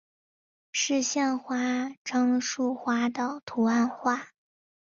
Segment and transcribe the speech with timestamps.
[0.71, 4.31] 是县花樟树花的图案化。